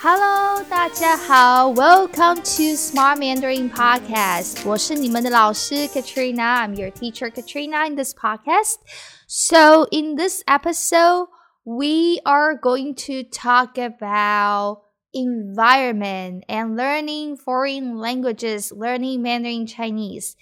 [0.00, 4.66] Hello，大家好，Welcome to Smart Mandarin Podcast。
[4.66, 8.76] 我是你们的老师 Katrina。I'm your teacher Katrina in this podcast.
[9.28, 11.28] So in this episode,
[11.64, 14.82] we are going to talk about
[15.14, 20.34] environment and learning foreign languages, learning Mandarin Chinese.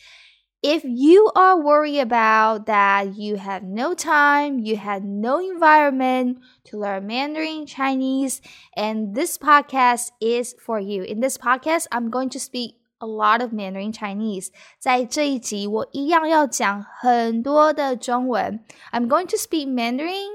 [0.64, 6.76] If you are worried about that you have no time, you have no environment to
[6.78, 8.42] learn Mandarin Chinese,
[8.76, 11.02] and this podcast is for you.
[11.02, 14.50] In this podcast, I'm going to speak a lot of Mandarin Chinese.
[14.78, 18.62] 在这一集，我一样要讲很多的中文。
[18.92, 20.28] I'm going to speak Mandarin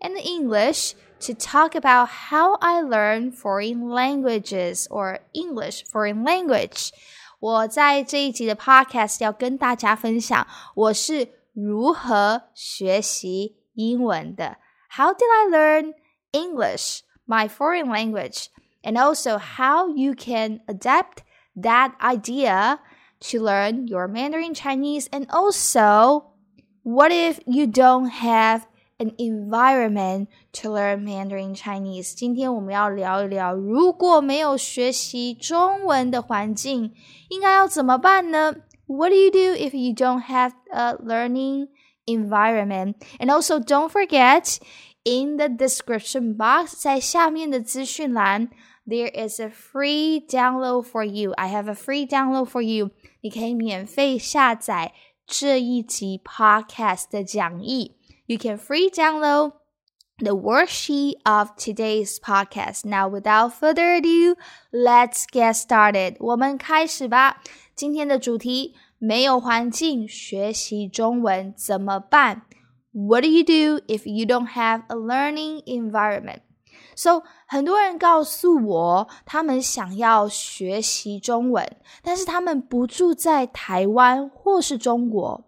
[0.00, 0.94] and English
[1.26, 6.90] to talk about how I learn foreign languages or English foreign language.
[7.40, 14.58] 我在这一集的 Podcast 要跟大家分享我是如何学习英文的。
[14.96, 15.94] How did I learn
[16.32, 18.46] English, my foreign language,
[18.82, 21.24] and also how you can adapt
[21.56, 22.78] that idea
[23.20, 26.32] to learn your Mandarin Chinese, and also
[26.82, 28.65] what if you don't have
[28.98, 32.14] an environment to learn Mandarin Chinese。
[32.14, 36.92] 今天我们要聊一聊，如果没有学习中文的环境，
[37.28, 38.54] 应该要怎么办呢？
[38.86, 41.68] What do you do if you don't have a learning
[42.04, 42.96] environment?
[43.18, 44.58] And also, don't forget
[45.04, 48.50] in the description box，在下面的资讯栏，
[48.86, 51.32] there is a free download for you.
[51.32, 52.90] I have a free download for you.
[53.22, 54.92] 你可以免费下载
[55.26, 57.95] 这一集 podcast 的讲义。
[58.26, 59.52] you can free download
[60.18, 62.84] the worksheet of today's podcast.
[62.84, 64.36] Now, without further ado,
[64.70, 66.16] let's get started.
[66.20, 67.42] 我们开始吧。
[67.74, 72.42] 今天的主题：没有环境学习中文怎么办？
[72.92, 76.40] What do you do if you don't have a learning environment?
[76.94, 81.66] So，很多人告诉我，他们想要学习中文，
[82.02, 85.45] 但是他们不住在台湾或是中国。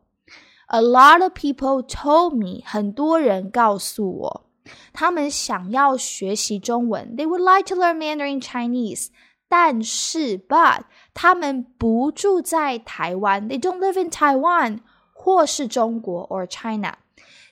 [0.69, 4.47] a lot of people told me，很多人告诉我，
[4.93, 9.09] 他们想要学习中文，they would like to learn Mandarin Chinese，
[9.49, 14.81] 但是 but 他们不住在台湾，they don't live in Taiwan，
[15.13, 16.97] 或是中国 or China。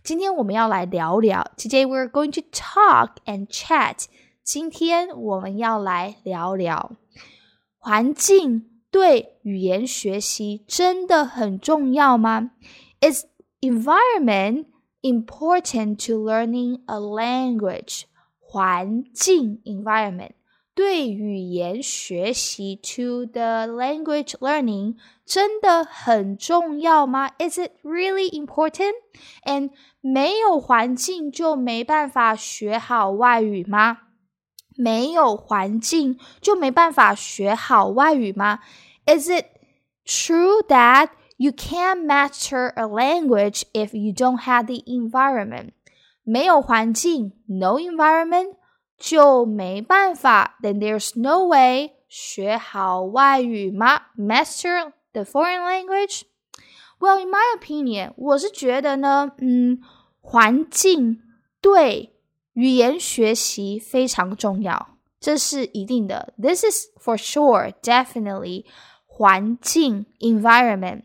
[0.02, 4.06] 今天我们要来聊聊，Today we're going to talk and chat。
[4.42, 6.92] 今天我们要来聊聊
[7.78, 12.50] 环境对语言学习真的很重要吗
[13.00, 13.24] ？is
[13.60, 14.66] environment
[15.02, 18.04] important to learning a language?
[18.38, 20.32] 环境 environment
[20.74, 27.30] 对语言学习 to the language learning 真的很重要吗？
[27.38, 28.92] Is it really important?
[29.44, 33.98] And 没有环境就没办法学好外语吗？
[34.76, 38.60] 没有环境就没办法学好外语吗？
[39.06, 39.46] Is it
[40.04, 45.70] true that you can't master a language if you don't have the environment.
[46.24, 48.56] 没有环境，no environment
[48.96, 50.56] 就没办法。
[50.62, 54.02] Then there's no way 学好外语吗？
[54.16, 56.22] Master the foreign language?
[57.00, 59.80] Well, in my opinion，我是觉得呢，嗯，
[60.20, 61.20] 环境
[61.60, 62.14] 对
[62.52, 66.32] 语言学习非常重要，这是一定的。
[66.40, 68.66] This is for sure, definitely
[69.06, 71.02] 环境 environment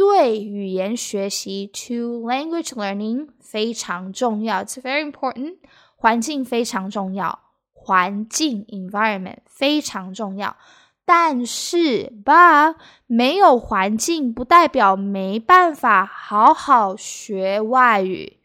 [0.00, 5.56] 对语言学习 to language learning 非常重要，it's very important。
[5.94, 7.38] 环境非常重要，
[7.74, 10.56] 环境 environment 非常重要。
[11.04, 18.38] 但是吧没有环境不代表没办法好好学外语。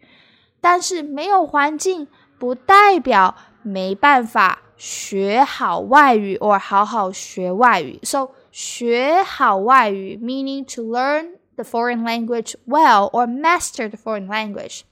[0.60, 8.02] 但是没有环境不代表没办法学好外语或好好学外语。
[8.04, 14.83] So 学好外语 meaning to learn the foreign language well or master the foreign language。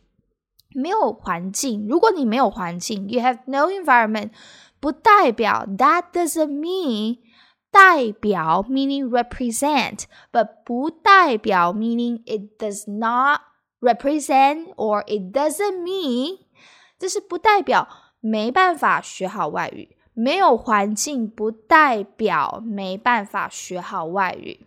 [0.75, 4.31] 没有环境，如果你没有环境，you have no environment，
[4.81, 7.19] 不代表 that doesn't mean
[7.71, 13.41] 代表 meaning represent，but 不代表 meaning it does not
[13.81, 16.41] represent or it doesn't mean，
[16.99, 17.89] 这是不代表
[18.21, 19.97] 没办法学好外语。
[20.15, 24.67] 没有环境不代表没办法学好外语。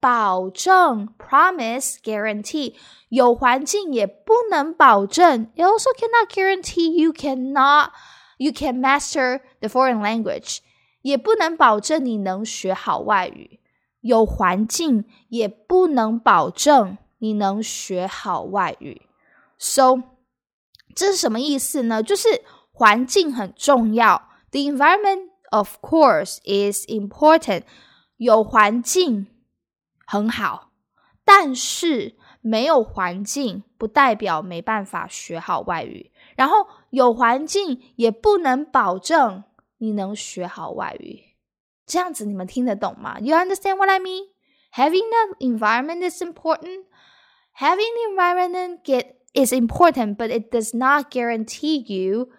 [0.00, 2.74] 保证 promise guarantee
[3.08, 5.50] 有环境也不能保证。
[5.56, 7.90] It also cannot guarantee you cannot
[8.36, 10.58] you can master the foreign language，
[11.02, 13.60] 也不能保证你能学好外语。
[14.00, 19.02] 有环境也不能保证你能学好外语。
[19.56, 20.02] So
[20.94, 22.02] 这是什么意思呢？
[22.02, 24.28] 就是环境很重要。
[24.50, 27.62] The environment, of course, is important.
[28.18, 29.28] 有环境
[30.08, 30.70] 很好，
[31.24, 36.12] 但是没有环境不代表没办法学好外语。
[36.36, 39.44] 然后有环境也不能保证
[39.78, 41.20] 你能学好外语。
[41.86, 43.18] 这样子你们听得懂吗？
[43.20, 44.28] You understand what I mean?
[44.72, 46.84] Having an environment is important.
[47.56, 52.30] Having the environment get is important, but it does not guarantee you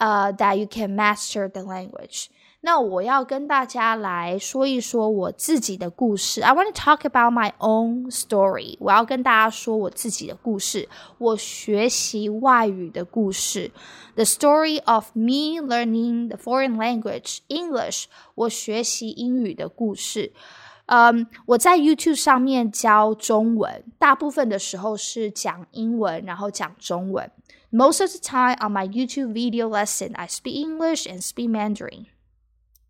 [0.00, 2.28] uh, that you can master the language.
[2.62, 6.42] 那我要跟大家来说一说我自己的故事。
[6.42, 8.76] I want to talk about my own story。
[8.80, 10.88] 我要跟大家说我自己的故事，
[11.18, 13.70] 我学习外语的故事。
[14.16, 18.06] The story of me learning the foreign language English。
[18.34, 20.32] 我学习英语的故事。
[20.86, 27.30] 嗯，我在 YouTube 上面教中文，大部分的时候是讲英文，然后讲中文。
[27.70, 32.06] Most of the time on my YouTube video lesson, I speak English and speak Mandarin.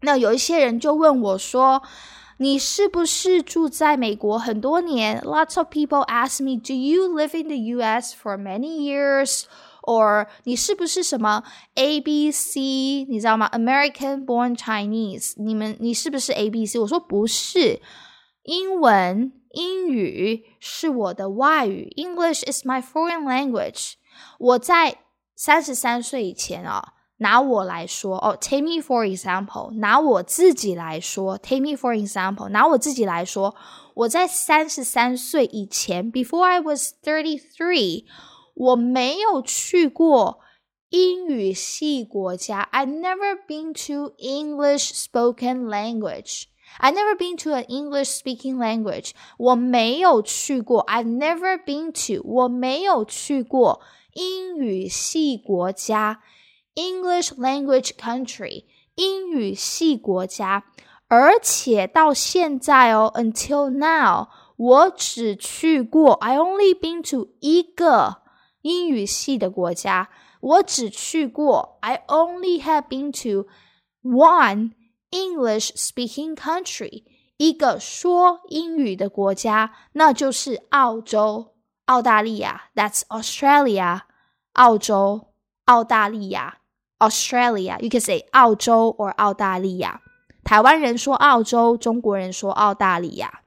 [0.03, 8.15] 那有一些人就问我说：“你是不是住在美国很多年？”Lots of people ask me, "Do you live in the U.S.
[8.15, 9.45] for many years?"
[9.83, 11.45] Or 你是不是什么
[11.77, 12.61] A B C？
[13.09, 13.49] 你知道吗？
[13.53, 15.35] American born Chinese？
[15.37, 16.79] 你们你是不是 A B C？
[16.81, 17.81] 我说不是，
[18.43, 23.95] 英文英语是我的外语，English is my foreign language。
[24.39, 24.99] 我在
[25.35, 26.93] 三十三岁以前啊。
[27.21, 33.55] 拿我来说哦，take me for example，拿我自己来说，take me for example，拿我自己来说，
[33.95, 38.05] 我在三十三岁以前，before I was thirty three，
[38.55, 40.41] 我没有去过
[40.91, 49.13] 英语系国家，I never been to English spoken language。I never been to an English speaking language。
[49.39, 53.81] 我没有去过，I've never been to，我没有去过
[54.13, 56.21] 英语系国家。
[56.75, 58.65] English language country
[58.95, 60.65] 英语系国家，
[61.09, 68.23] 而且到现在哦，until now，我只去过，I only been to 一个
[68.63, 70.09] 英语系的国家，
[70.41, 73.49] 我只去过，I only have been to
[74.03, 74.73] one
[75.11, 77.05] English speaking country，
[77.37, 81.55] 一个说英语的国家，那就是澳洲、
[81.85, 84.03] 澳大利亚，That's Australia，
[84.53, 85.33] 澳洲、
[85.67, 86.59] 澳大利亚。
[87.01, 90.01] Australia, you can say 澳洲 or 澳大利亚。
[90.43, 93.43] 台湾人说澳洲，中国人说澳大利亚。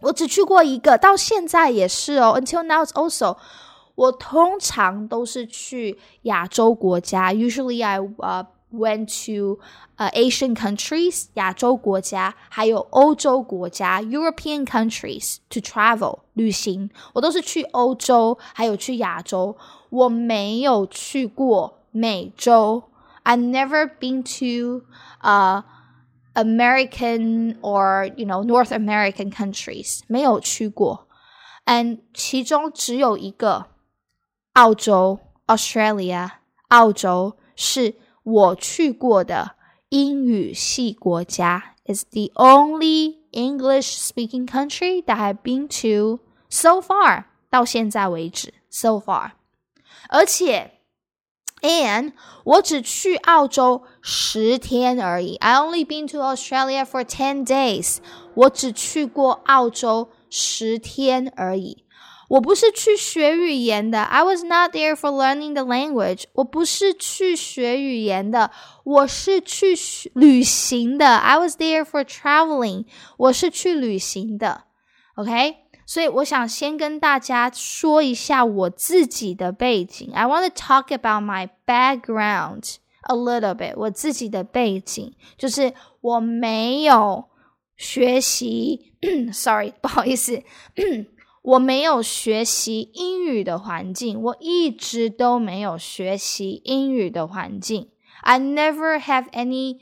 [0.00, 2.38] 我只去过一个，到现在也是哦。
[2.38, 3.36] Until now, it's also
[3.94, 7.32] 我通常都是去亚洲国家。
[7.32, 9.60] Usually, I uh went to
[9.96, 16.90] uh Asian countries 亚洲国家，还有欧洲国家 European countries to travel 旅行。
[17.12, 19.56] 我都是去欧洲，还有去亚洲。
[19.90, 21.77] 我没有去过。
[21.90, 22.90] 美洲。
[23.24, 24.84] I've never been to
[25.22, 25.62] uh
[26.34, 31.08] American or you know North American countries，没有去过。
[31.64, 33.66] And 其中只有一个
[34.52, 36.32] 澳洲 Australia
[36.68, 39.52] 澳洲是我去过的
[39.88, 41.76] 英语系国家。
[41.86, 49.32] Is the only English speaking country that I've been to so far 到现在为止 so far，
[50.08, 50.72] 而且。
[51.62, 52.12] And
[52.44, 55.36] 我只去澳洲十天而已。
[55.36, 57.98] I only been to Australia for ten days。
[58.34, 61.84] 我只去过澳洲十天而已。
[62.28, 64.02] 我不是去学语言的。
[64.02, 66.24] I was not there for learning the language。
[66.34, 68.50] 我不是去学语言的，
[68.84, 69.74] 我是去
[70.14, 71.16] 旅行的。
[71.16, 72.86] I was there for traveling。
[73.16, 74.64] 我是去旅行的。
[75.14, 75.56] OK。
[75.89, 80.11] 所以我想先跟大家说一下我自己的背景。
[80.13, 83.73] I want to talk about my background a little bit。
[83.75, 87.25] 我自己的背景就是我没有
[87.75, 88.93] 学习
[89.33, 90.43] ，sorry，不好意思，
[91.41, 97.89] 我没有学习英语的环境，我一直都没有学习英语的环境。
[98.21, 99.79] I never have any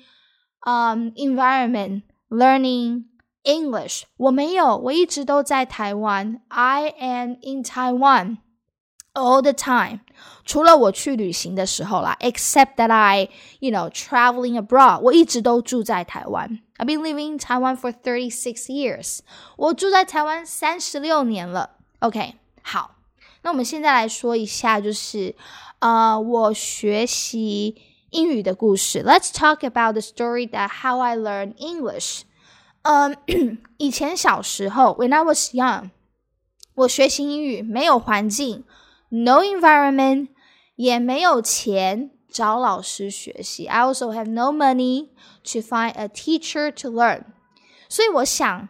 [0.61, 3.07] um environment learning
[3.46, 6.40] English，我没有，我一直都在台湾。
[6.48, 8.38] I am in Taiwan
[9.14, 10.00] all the time，
[10.44, 16.60] 除了我去旅行的时候啦，except that I, you know, traveling abroad，我一直都住在台湾。
[16.78, 19.18] I've been living in Taiwan for thirty six years。
[19.56, 21.70] 我住在台湾三十六年了。
[21.98, 22.96] OK，好，
[23.42, 25.34] 那我们现在来说一下，就是
[25.80, 29.02] 呃，我学习英语的故事。
[29.02, 32.22] Let's talk about the story that how I learned English。
[32.86, 33.16] 嗯，
[33.76, 35.90] 以前小时候，when I was young，
[36.74, 38.64] 我学习英语没有环境，
[39.10, 40.28] no environment，
[40.74, 43.66] 也没有钱找老师学习。
[43.66, 45.10] I also have no money
[45.44, 47.24] to find a teacher to learn。
[47.88, 48.68] 所以我想，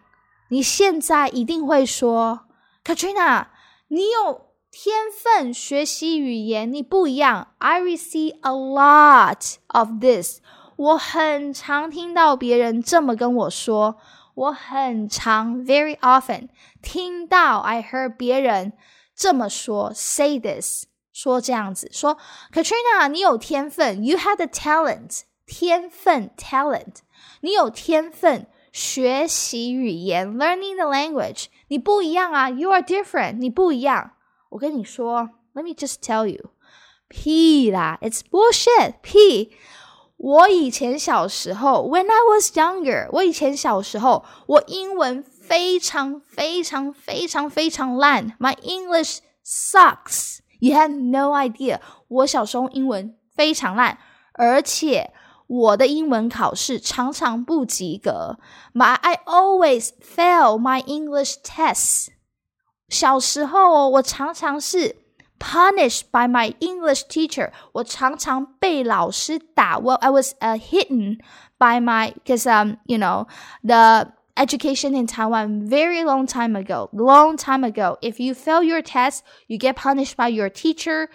[0.49, 2.41] 你现在一定会说，
[2.85, 3.47] Katrina，
[3.89, 7.55] 你有天分学习语言，你不一样。
[7.59, 10.41] I receive a lot of this。
[10.77, 13.97] 我很常听到别人这么跟我说，
[14.35, 16.49] 我很常 very often
[16.81, 18.73] 听到 I heard 别人
[19.15, 22.17] 这么说，say this 说这样子说，
[22.53, 26.97] Katrina 你有天分，you had a talent 天分 talent
[27.43, 34.13] 你有天分学习语言 learning the language 你不一样啊，you are different 你不一样。
[34.49, 36.51] 我跟你说，Let me just tell you，
[37.09, 39.55] 屁啦，It's bullshit，屁。
[40.18, 50.40] 我以前小时候，When I was younger，我以前小时候，我英文非常非常非常非常烂，My English sucks。
[50.60, 54.00] You have no idea，我小时候英文非常烂，
[54.34, 55.14] 而且
[55.46, 58.40] 我的英文考试常常不及格。
[58.74, 62.08] My I always fail my English tests。
[62.90, 65.07] 小时候我常常是。
[65.39, 67.51] punished by my English teacher.
[67.73, 69.79] 我常常被老师打。
[69.81, 71.19] Well, I was uh, hidden
[71.59, 73.27] by my because um you know
[73.65, 76.89] the education in Taiwan very long time ago.
[76.93, 81.09] Long time ago, if you fail your test, you get punished by your teacher.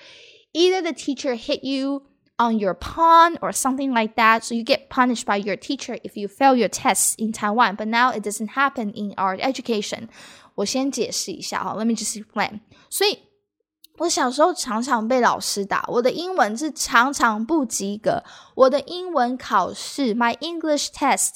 [0.53, 2.03] Either the teacher hit you
[2.39, 4.43] on your palm or something like that.
[4.43, 7.75] So you get punished by your teacher if you fail your tests in Taiwan.
[7.75, 10.09] But now it doesn't happen in our education.
[10.55, 12.59] 我先解释一下哈，Let me just explain.
[12.89, 13.19] 所以
[14.02, 18.24] 我小时候常常被老师打，我的英文是常常不及格。
[18.56, 21.34] 我的英文考试，my English test，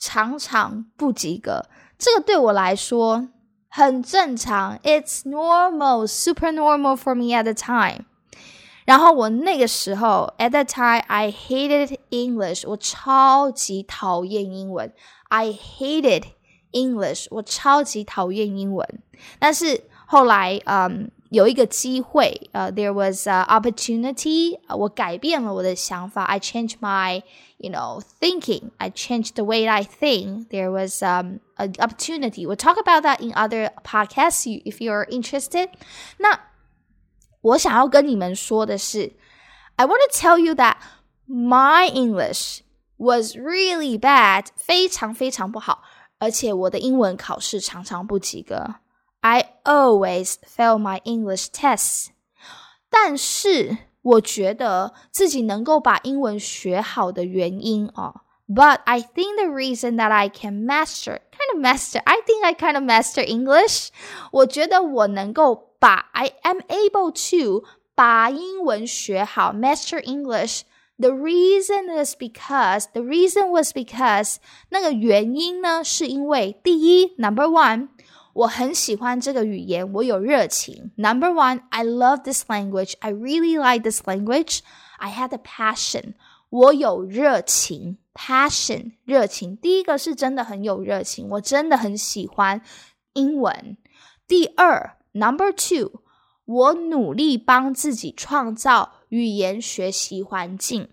[0.00, 1.66] 常常不及格。
[1.96, 3.28] 这个对我来说
[3.68, 8.04] 很正常，it's normal, super normal for me at the time。
[8.84, 14.92] 然后我那个时候，at that time I hated English，我超级讨厌英文。
[15.28, 16.24] I hated
[16.72, 19.02] English，我超级讨厌英文。
[19.38, 21.12] 但是后来，嗯。
[21.29, 27.23] 有一个机会，呃、uh,，there was a opportunity，、uh, 我改变了我的想法，I changed my
[27.57, 30.49] you know thinking, I changed the way I think.
[30.49, 32.45] There was um an opportunity.
[32.45, 35.69] We'll talk about that in other podcasts if you're interested.
[36.17, 36.39] 那
[37.41, 39.13] 我想要跟你们说的是，
[39.75, 40.75] I want to tell you that
[41.27, 42.59] my English
[42.97, 45.81] was really bad，非常非常不好，
[46.19, 48.75] 而且我的英文考试常常不及格。
[49.21, 52.07] I always fail my English tests，
[52.89, 58.21] 但是我觉得自己能够把英文学好的原因啊。
[58.45, 62.75] But I think the reason that I can master, kind of master, I think I kind
[62.75, 63.87] of master English.
[64.31, 67.65] 我觉得我能够把 I am able to
[67.95, 70.63] 把英文学好，master English.
[70.99, 74.35] The reason is because the reason was because
[74.69, 77.87] 那个原因呢，是因为第一，number one。
[78.38, 80.92] 我很喜欢这个语言，我有热情。
[80.94, 82.92] Number one, I love this language.
[83.00, 84.60] I really like this language.
[84.98, 86.14] I had a passion.
[86.48, 89.56] 我有热情，passion 热情。
[89.56, 92.62] 第一个是真的很有热情，我真的很喜欢
[93.14, 93.76] 英文。
[94.28, 96.02] 第二，Number two，
[96.44, 100.88] 我努力帮自己创造语言学习环境。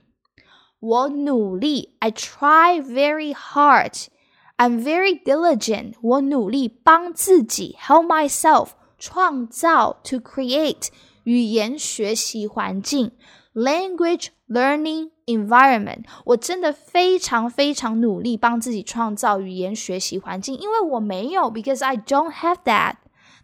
[0.80, 4.08] 我努力，I try very hard
[4.57, 5.95] I'm very diligent.
[6.03, 10.89] 我努力帮自己 help myself 创造 to create
[11.25, 13.13] 语言学习环境
[13.55, 16.05] language learning environment.
[16.25, 22.97] 我真的非常非常努力帮自己创造语言学习环境，因为我没有 because I don't have that.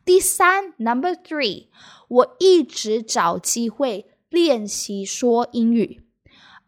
[0.04, 1.68] 第三，number three，
[2.08, 6.02] 我一直找机会练习说英语。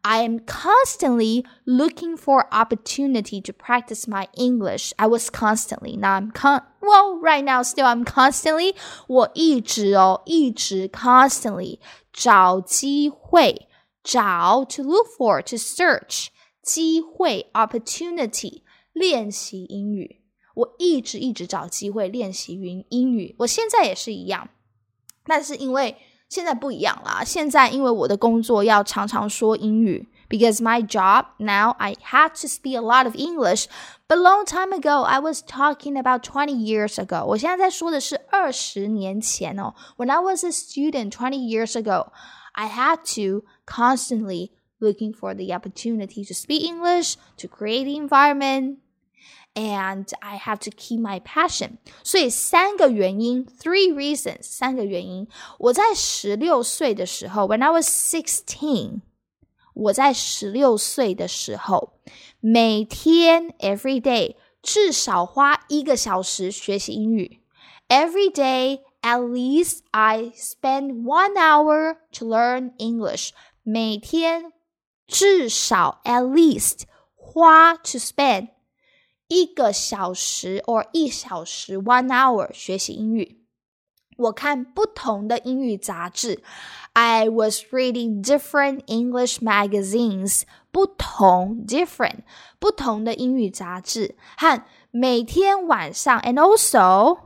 [0.02, 4.92] I am constantly looking for opportunity to practice my English.
[4.96, 5.96] I was constantly.
[5.96, 8.74] Now I'm con well right now still I'm constantly
[9.08, 11.80] 我一直哦一直 constantly
[12.12, 13.68] 找机会
[14.02, 16.28] 找 to look for to search
[16.62, 20.22] 机会 opportunity 练习英语。
[20.54, 23.34] 我一直一直找机会练习英英语。
[23.40, 24.48] 我现在也是一样，
[25.24, 25.96] 但是因为
[26.32, 33.66] 现在不一样啦，现在因为我的工作要常常说英语 because my job now I had to speak a lot of English.
[34.06, 37.24] But long time ago, I was talking about 20 years ago.
[37.24, 39.74] 我现在在说的是二十年前哦。
[39.96, 42.08] When I was a student 20 years ago,
[42.52, 48.78] I had to constantly looking for the opportunity to speak English, to create the environment,
[49.54, 51.78] and I have to keep my passion.
[52.02, 55.26] 所以三个原因，three reasons，三个原因。
[55.58, 59.00] 我在十六岁的时候，when I was sixteen，
[59.74, 61.94] 我在十六岁的时候，
[62.40, 67.40] 每天 every day 至少花一个小时学习英语。
[67.88, 73.30] Every day, at least I spend one hour to learn English.
[73.62, 74.52] 每天
[75.06, 76.82] 至少 at least
[77.14, 78.48] 花 to spend
[79.32, 83.44] 一个小时 or 一小时 one hour 学习英语。
[84.16, 86.42] 我看不同的英语杂志，
[86.92, 92.20] I was reading different English magazines，不同 different
[92.58, 97.18] 不同的英语杂志，和每天晚上，and also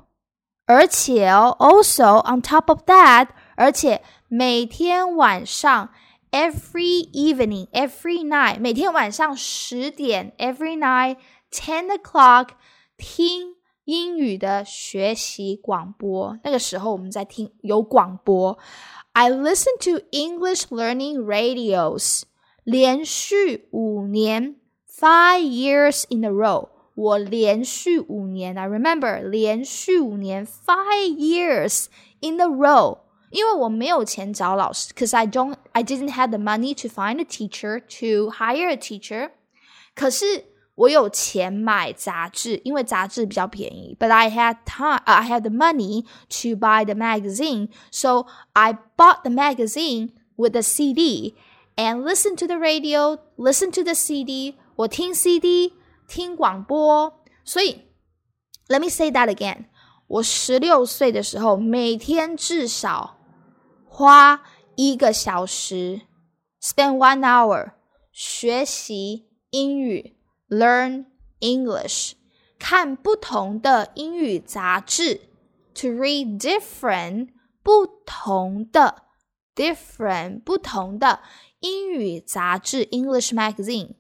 [0.67, 5.91] 而且哦，also on top of that，而且每天晚上。
[6.33, 11.19] every evening, every night，每天晚上十点，every night
[11.51, 12.51] ten o'clock
[12.97, 16.39] 听英语的学习广播。
[16.45, 18.59] 那个时候我们在听有广播。
[19.13, 22.23] I listen to English learning radios，
[22.65, 24.57] 连续五年，
[24.89, 26.69] five years in a row。
[26.95, 31.87] 我连续五年，I remember 连续五年，five years
[32.21, 32.99] in a row。
[33.31, 39.31] 因为我没有钱找老师，cause I don't, I didn't have the money to find a teacher to hire a teacher。
[39.95, 40.45] 可是
[40.77, 43.97] 我有钱买杂志，因为杂志比较便宜。
[43.99, 49.31] But I had time, I had the money to buy the magazine, so I bought the
[49.31, 51.35] magazine with a CD
[51.77, 54.55] and listen to the radio, listen to the CD。
[54.77, 55.75] 我听 CD，
[56.09, 57.23] 听广播。
[57.45, 57.83] 所以，
[58.69, 59.67] Let me say that again。
[60.07, 63.19] 我十六岁的时候，每天至少
[63.87, 64.43] 花
[64.77, 66.03] 一个小时，
[66.63, 67.73] spend one hour
[68.11, 70.16] 学习英语
[70.49, 71.07] ，learn
[71.41, 72.13] English，
[72.59, 75.21] 看不同的英语杂志，
[75.75, 77.29] to read different
[77.63, 79.03] 不同的
[79.55, 81.21] different 不同的
[81.61, 83.95] 英语杂志 English magazine，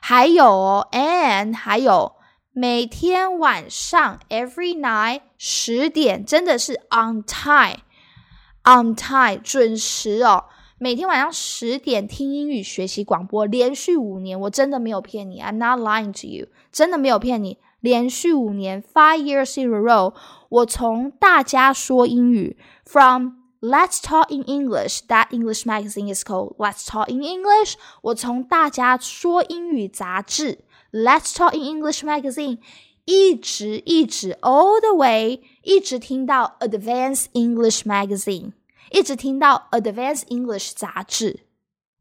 [0.00, 2.16] 还有哦，and 还有
[2.52, 10.44] 每天晚上 every night 十点，真的是 on time。On time，准时哦。
[10.79, 15.41] 每天晚上十点听英语学习广播，连续五年，我真的没有骗你。
[15.41, 17.59] I'm not lying to you，真的没有骗你。
[17.79, 20.13] 连续五年，five years in a row，
[20.49, 27.75] 我从大家说英语，from Let's Talk in English，that English magazine is called Let's Talk in English。
[28.01, 30.59] 我从大家说英语杂志
[30.91, 32.59] ，Let's Talk in English magazine。
[33.05, 38.53] 一直一直 all the way，一直听到 Advanced English Magazine，
[38.93, 41.47] 一直听到 Advanced English 杂志，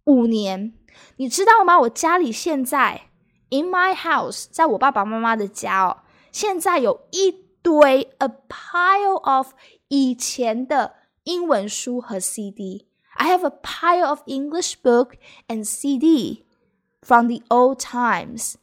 [0.05, 0.75] 五年，
[1.17, 1.81] 你知道吗？
[1.81, 3.09] 我家里现在
[3.49, 9.53] in my house，在我爸爸妈妈的家哦，现在有一堆 a pile of
[9.89, 12.87] 以前的英文书和 CD。
[13.15, 15.15] I have a pile of English book
[15.49, 16.45] and CD
[17.01, 18.57] from the old times.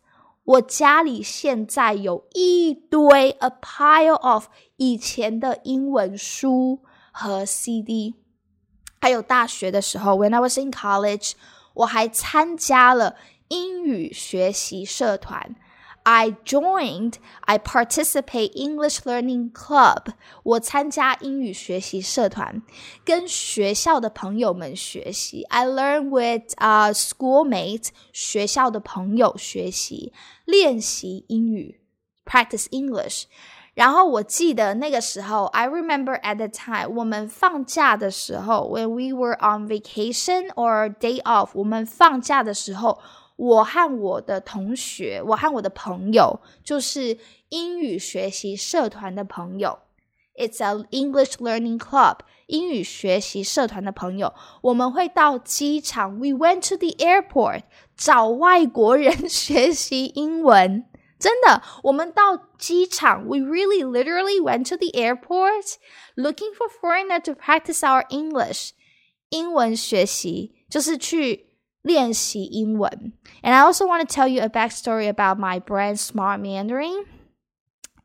[0.44, 4.46] 我家里现在有一堆 a pile of
[4.78, 6.82] 以前的英文书
[7.19, 8.15] 和 CD，
[9.01, 11.33] 还有大学的时候，when I was in college，
[11.75, 13.17] 我还参加了
[13.49, 15.57] 英语学习社团。
[16.07, 20.13] I joined, I participate English learning club.
[20.43, 22.61] 我参加英语学习社团，
[23.07, 25.45] 跟学校的朋友们学习。
[25.45, 30.13] I learn with uh schoolmates，学校的朋友学习，
[30.45, 31.81] 练习英语，
[32.27, 33.25] practice English。
[33.79, 42.99] 然后我记得那个时候，I remember at the time，我们放假的时候，when we were on vacation or day off，我们放假的时候。
[43.37, 47.19] 我和我的同学，我和我的朋友，就是
[47.49, 49.81] 英语学习社团的朋友。
[50.37, 56.17] It's a English learning club，英语学习社团的朋友，我们会到机场。
[56.17, 57.63] We went to the airport，
[57.97, 60.85] 找外国人学习英文。
[61.19, 65.77] 真的，我们到机场，We really literally went to the airport
[66.17, 68.71] looking for foreigner to practice our English。
[69.31, 71.51] 英文学习就是去。
[71.85, 73.13] 练习英文。
[73.43, 77.05] And I also want to tell you a backstory about my brand Smart Mandarin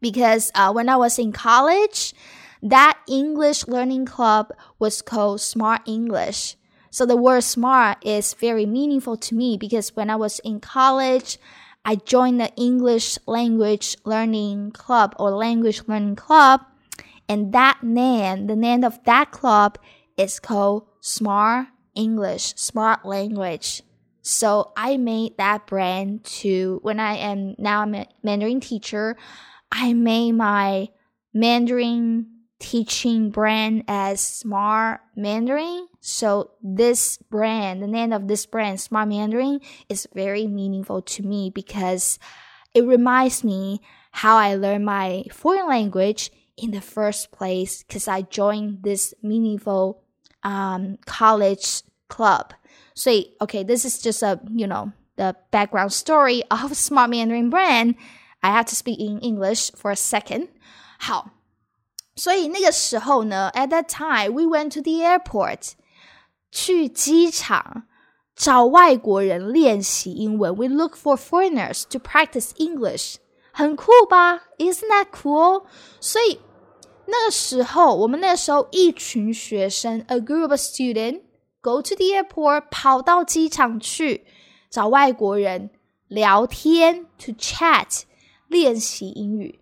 [0.02, 2.14] because uh, when I was in college,
[2.62, 6.58] that English learning club was called Smart English.
[6.92, 11.40] So the word smart is very meaningful to me because when I was in college,
[11.85, 16.63] I joined the English language learning club or language learning club.
[17.29, 19.79] And that name, the name of that club
[20.17, 23.83] is called Smart English, Smart Language.
[24.23, 29.17] So I made that brand to when I am now a Mandarin teacher.
[29.71, 30.89] I made my
[31.35, 32.34] Mandarin
[32.65, 35.87] teaching brand as Smart Mandarin.
[36.01, 41.51] So this brand, the name of this brand, Smart Mandarin, is very meaningful to me
[41.51, 42.19] because
[42.73, 48.23] it reminds me how I learned my foreign language in the first place because I
[48.23, 50.03] joined this meaningful
[50.43, 52.55] um, college club.
[52.95, 57.97] So, okay, this is just a, you know, the background story of Smart Mandarin brand.
[58.43, 60.49] I have to speak in English for a second.
[60.99, 61.31] 好，
[62.16, 65.72] 所以那个时候呢，at that time we went to the airport，
[66.52, 67.84] 去机场
[68.36, 70.56] 找外国人练习英文。
[70.56, 73.16] We look for foreigners to practice English，
[73.52, 74.42] 很酷吧？
[74.58, 75.66] Isn't that cool？
[76.02, 76.40] 所以
[77.06, 81.22] 那个时候，我们那时候一群学生，a group of student
[81.62, 84.26] go to the airport，跑到机场去
[84.70, 85.70] 找外国人
[86.08, 88.02] 聊天，to chat，
[88.48, 89.60] 练习英语。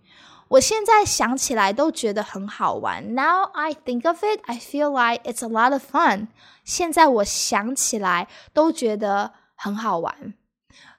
[0.51, 3.13] 我现在想起来都觉得很好玩。
[3.13, 6.27] Now I think of it, I feel like it's a lot of fun.
[6.63, 10.33] 现在我想起来都觉得很好玩。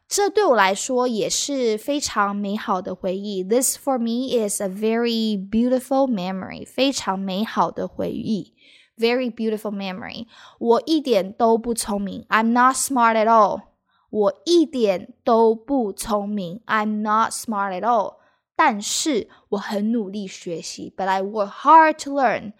[0.06, 3.44] 这对我来说也是非常美好的回忆。
[3.44, 8.54] This for me is a very beautiful memory，非常美好的回忆。
[8.96, 10.26] Very beautiful memory。
[10.58, 13.62] 我一点都不聪明，I'm not smart at all。
[14.10, 18.14] 我一点都不聪明，I'm not smart at all。
[18.62, 22.54] 但是我很努力学习，but I work hard to learn。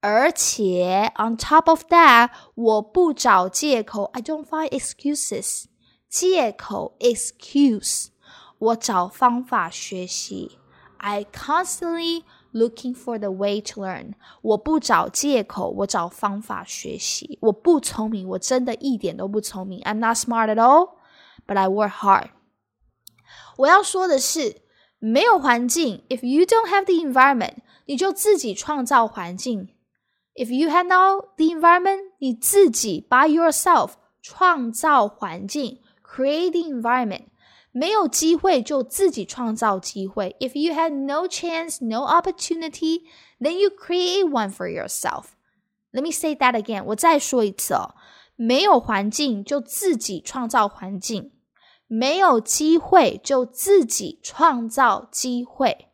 [0.00, 5.66] 而且 on top of that，我不找借口，I don't find excuses。
[6.08, 8.08] 借口 excuse，
[8.58, 10.58] 我找方法学习。
[10.96, 14.14] I constantly looking for the way to learn。
[14.40, 17.38] 我不找借口，我找方法学习。
[17.42, 19.80] 我不聪明，我真的一点都不聪明。
[19.82, 20.94] I'm not smart at all,
[21.46, 22.30] but I work hard。
[23.58, 24.62] 我要说的是。
[24.98, 29.68] 没有环境，if you don't have the environment，你就自己创造环境。
[30.34, 37.24] If you have now the environment，你自己 by yourself 创造环境，create the environment。
[37.74, 40.36] 没有机会就自己创造机会。
[40.40, 43.02] If you had no chance, no opportunity,
[43.40, 45.28] then you create one for yourself.
[45.90, 46.84] Let me say that again.
[46.84, 47.94] 我再说一次哦，
[48.36, 51.32] 没有环境就自己创造环境。
[51.86, 55.88] 没有机会就自己创造机会，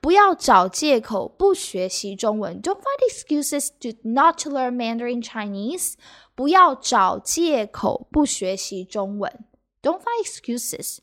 [0.00, 2.60] 不要找借口不学习中文。
[2.62, 5.94] Don't find excuses to not to learn Mandarin Chinese。
[6.34, 9.44] 不要找借口不学习中文。
[9.82, 10.98] Don't find excuses。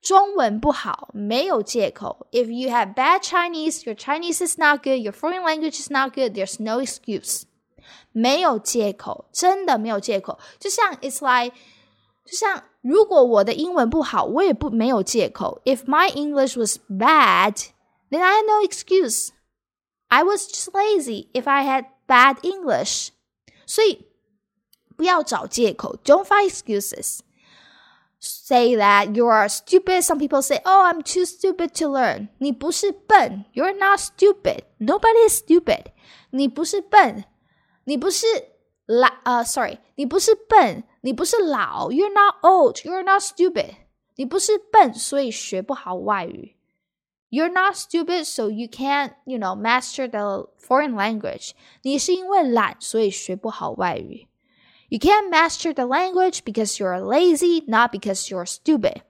[0.00, 2.28] 中文不好没有借口。
[2.30, 6.32] If you have bad Chinese, your Chinese is not good, your foreign language is not good.
[6.32, 7.42] There's no excuse。
[8.12, 10.38] 没有借口，真的没有借口。
[10.58, 11.56] 就像 it's like，
[12.24, 12.64] 就像。
[12.82, 15.60] 如果我的英文不好，我也不没有借口。
[15.66, 17.66] If my English was bad,
[18.08, 19.28] then I had no excuse.
[20.08, 23.10] I was just lazy if I had bad English.
[23.66, 24.06] 所以
[24.96, 25.98] 不要找借口。
[26.02, 27.18] Don't find excuses.
[28.18, 30.00] Say that you are stupid.
[30.04, 34.60] Some people say, "Oh, I'm too stupid to learn." 你不是笨，You're not stupid.
[34.78, 35.88] Nobody is stupid.
[36.30, 37.24] 你不是笨，
[37.84, 38.26] 你不是
[38.86, 40.84] 懒呃，sorry，你不是笨。
[41.04, 43.74] 你不是老，You're not old, you're not stupid。
[44.16, 46.56] 你不是笨，所以学不好外语。
[47.30, 51.52] You're not stupid, so you can't, you know, master the foreign language.
[51.82, 54.26] 你是因为懒，所以学不好外语。
[54.88, 59.02] You can't master the language because you're lazy, not because you're stupid.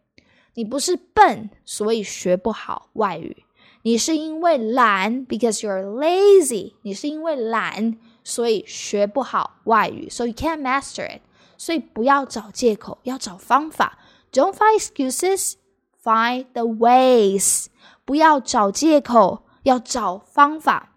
[0.55, 3.45] 你不是笨，所以学不好外语。
[3.83, 6.75] 你是因为懒，because you're lazy。
[6.83, 10.11] 你是因为懒，所以学不好外语。
[10.11, 11.23] So you can't master it.
[11.57, 13.99] 所以不要找借口，要找方法。
[14.33, 15.55] Don't find excuses,
[16.03, 17.67] find the ways。
[18.05, 20.89] 不要找借口，要找方法。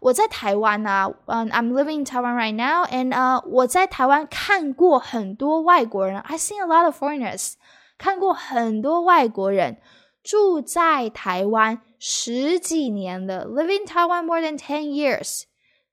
[0.00, 6.20] 我在台湾啊，嗯，I'm living in Taiwan right now, and 呃，我在台湾看过很多外国人。
[6.20, 7.54] I seen a lot of foreigners，
[7.96, 9.78] 看过很多外国人
[10.22, 15.44] 住在台湾十几年了，living Taiwan more than ten years。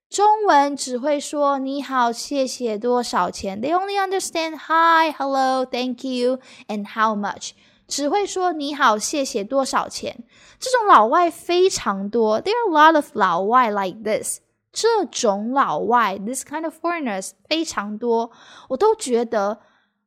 [0.08, 3.60] 中文只会说你好、谢谢、多少钱。
[3.60, 6.38] They only understand hi, hello, thank you,
[6.68, 7.52] and how much。
[7.88, 10.24] 只会说你好、谢谢、多少钱。
[10.58, 12.40] 这种老外非常多。
[12.40, 14.40] There are a lot of 老外 like this。
[14.72, 18.30] 这种老外，this kind of foreigners 非常多，
[18.68, 19.60] 我都觉得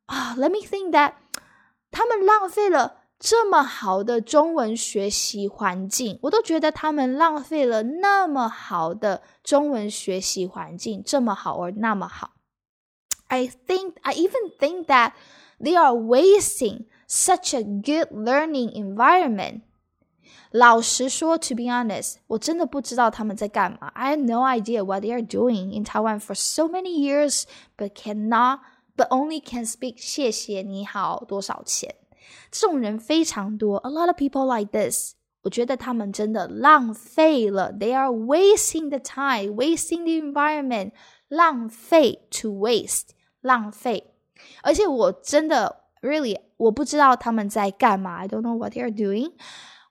[0.08, 1.14] 啊，let me think that
[1.92, 12.32] 他们浪费了 这么好的中文学习环境，我都觉得他们浪费了那么好的中文学习环境，这么好而那么好。
[13.28, 15.14] I think I even think that
[15.60, 19.62] they are wasting such a good learning environment.
[20.52, 23.88] 老实说，to be honest，我真的不知道他们在干嘛。
[23.88, 27.44] I have no idea what they are doing in Taiwan for so many years,
[27.76, 28.60] but cannot,
[28.96, 31.96] but only can speak 谢谢你好多少钱。
[32.52, 35.14] 这种人非常多，a lot of people like this。
[35.44, 40.92] 我觉得他们真的浪费了，they are wasting the time, wasting the environment，
[41.28, 43.10] 浪费 to waste，
[43.42, 44.16] 浪费。
[44.64, 49.34] 而且我真的 really 我不知道他们在干嘛，I don't know what they are doing。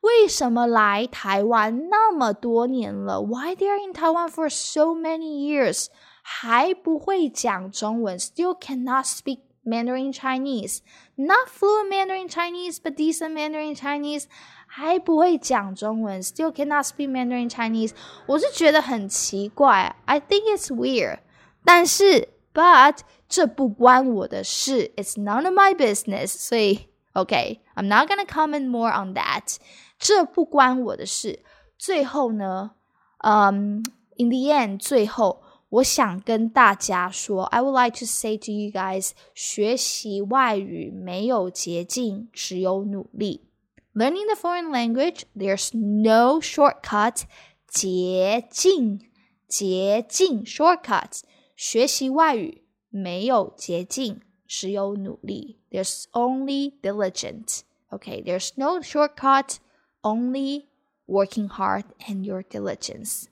[0.01, 3.23] 为什么来台湾那么多年了？
[3.23, 5.87] Why they are in Taiwan for so many years
[6.23, 8.19] 还不会讲中文？
[8.19, 9.39] Still cannot speak
[9.69, 10.81] Mandarin Chinese,
[11.17, 14.25] not fluent Mandarin Chinese, but decent Mandarin Chinese
[14.67, 17.93] 还不会讲中文，still cannot speak Mandarin Chinese。
[18.27, 21.21] 我是觉得很奇怪，I think it's weird。
[21.65, 26.27] 但是，but 这不关我的事，it's none of my business。
[26.27, 29.57] 所以，OK，I'm not gonna comment more on that。
[29.99, 31.43] 这不关我的事。
[31.79, 32.73] 最后呢，
[33.19, 33.83] 嗯、
[34.19, 43.49] um,，in the end，最后 我想跟大家说，I would like to say to you guys，学习外语没有捷径，只有努力。
[43.95, 47.23] Learning the foreign language, there's no shortcut.
[47.69, 49.01] 捷径，
[49.49, 51.23] 捷径，shortcut。
[51.57, 55.59] 学习外语没有捷径，只有努力。
[55.71, 57.61] There's only diligent.
[57.91, 59.57] Okay, there's no shortcut
[60.03, 60.67] only
[61.07, 63.27] working hard and your diligence.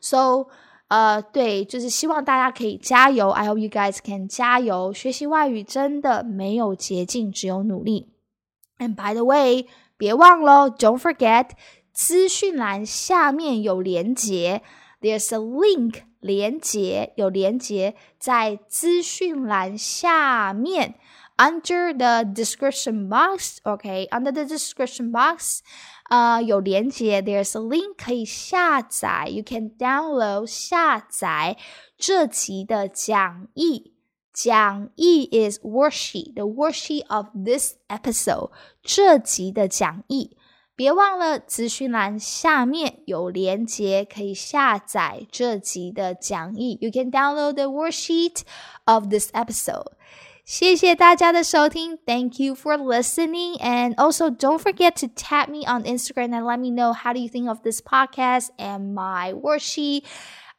[0.00, 0.48] So,
[0.89, 3.29] 呃，对，就是希望大家可以加油。
[3.29, 4.93] I hope you guys can 加油。
[4.93, 8.09] 学习外语真的没有捷径，只有努力。
[8.77, 11.49] And by the way，别忘了，Don't forget，
[11.91, 14.61] 资讯栏下面有连接
[15.01, 20.95] ，There's a link，连接有连接在资讯栏下面。
[21.37, 23.59] under the description box.
[23.63, 25.61] Okay, under the description box,
[26.09, 31.57] 呃，有连接，there's a link 可以下载，you can download 下载
[31.97, 33.93] 这集的讲义。
[34.33, 38.51] 讲义 is worksheet, the worksheet of this episode，
[38.83, 40.37] 这集的讲义。
[40.75, 46.77] 别忘了资讯栏下面有连接，可以下载这集的讲义。
[46.79, 48.41] You can download the worksheet
[48.85, 49.93] of this episode.
[50.46, 56.58] 谢谢大家的收听，Thank you for listening, and also don't forget to tag me on Instagram and let
[56.58, 60.02] me know how do you think of this podcast and my worksheet.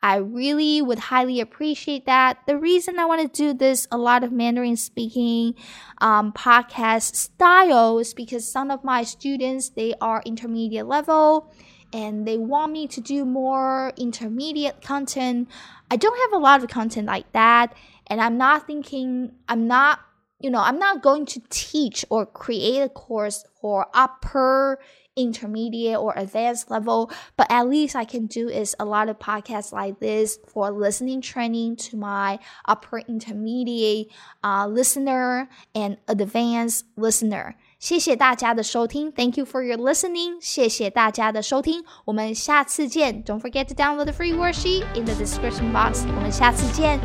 [0.02, 2.40] I really would highly appreciate that.
[2.46, 5.56] The reason I want to do this a lot of Mandarin speaking
[6.00, 11.54] um, podcast style is because some of my students they are intermediate level
[11.94, 15.48] and they want me to do more intermediate content.
[15.90, 17.74] I don't have a lot of content like that
[18.08, 20.00] and I'm not thinking, I'm not,
[20.40, 24.80] you know, I'm not going to teach or create a course for upper
[25.16, 29.72] intermediate or advanced level, but at least I can do is a lot of podcasts
[29.72, 34.08] like this for listening training to my upper intermediate
[34.44, 37.54] uh, listener and advanced listener.
[37.78, 40.38] 谢谢大家的收听，Thank you for your listening。
[40.42, 43.24] 谢谢大家的收听，我们下次见。
[43.24, 46.06] Don't forget to download the free worksheet in the description box。
[46.08, 46.98] 我们下次见，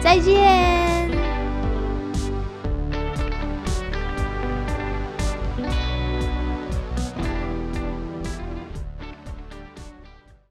[0.00, 1.07] 再见。